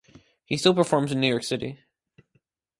[0.45, 1.77] He still performs in New York City.